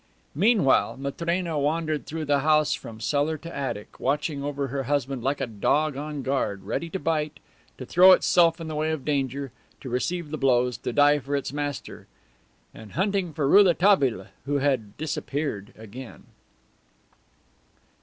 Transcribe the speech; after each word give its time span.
Meanwhile 0.33 0.97
Matrena 0.97 1.59
wandered 1.59 2.07
through 2.07 2.25
the 2.25 2.39
house 2.39 2.73
from 2.73 2.99
cellar 2.99 3.37
to 3.37 3.55
attic, 3.55 3.99
watching 3.99 4.43
over 4.43 4.69
her 4.69 4.85
husband 4.85 5.23
like 5.23 5.39
a 5.39 5.45
dog 5.45 5.95
on 5.95 6.23
guard, 6.23 6.63
ready 6.63 6.89
to 6.89 6.97
bite, 6.99 7.39
to 7.77 7.85
throw 7.85 8.11
itself 8.13 8.59
in 8.59 8.67
the 8.67 8.73
way 8.73 8.89
of 8.89 9.05
danger, 9.05 9.51
to 9.79 9.89
receive 9.91 10.31
the 10.31 10.39
blows, 10.39 10.75
to 10.77 10.91
die 10.91 11.19
for 11.19 11.35
its 11.35 11.53
master 11.53 12.07
and 12.73 12.93
hunting 12.93 13.31
for 13.31 13.47
Rouletabille, 13.47 14.25
who 14.45 14.57
had 14.57 14.97
disappeared 14.97 15.71
again. 15.77 16.23